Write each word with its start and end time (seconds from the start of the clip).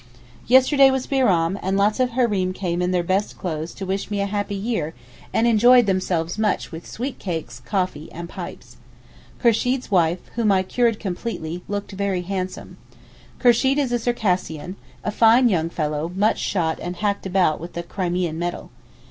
Yesterday 0.47 0.89
was 0.89 1.05
Bairam, 1.05 1.59
and 1.61 1.77
lots 1.77 1.99
of 1.99 2.13
Hareem 2.13 2.53
came 2.55 2.81
in 2.81 2.89
their 2.89 3.03
best 3.03 3.37
clothes 3.37 3.71
to 3.75 3.85
wish 3.85 4.09
me 4.09 4.19
a 4.19 4.25
happy 4.25 4.55
year 4.55 4.95
and 5.31 5.45
enjoyed 5.45 5.85
themselves 5.85 6.39
much 6.39 6.71
with 6.71 6.87
sweet 6.87 7.19
cakes, 7.19 7.59
coffee, 7.63 8.11
and 8.11 8.27
pipes. 8.27 8.77
Kursheed's 9.39 9.91
wife 9.91 10.31
(whom 10.33 10.51
I 10.51 10.63
cured 10.63 10.99
completely) 10.99 11.61
looked 11.67 11.91
very 11.91 12.23
handsome. 12.23 12.77
Kursheed 13.37 13.77
is 13.77 13.91
a 13.91 13.99
Circassian, 13.99 14.75
a 15.03 15.11
fine 15.11 15.49
young 15.49 15.69
fellow 15.69 16.11
much 16.15 16.39
shot 16.39 16.79
and 16.79 16.95
hacked 16.95 17.27
about 17.27 17.57
and 17.57 17.61
with 17.61 17.77
a 17.77 17.83
Crimean 17.83 18.39
medal. 18.39 18.71